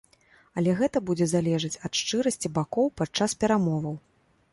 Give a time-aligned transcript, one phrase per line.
[0.59, 3.95] Але гэта будзе залежаць ад шчырасці бакоў падчас перамоваў.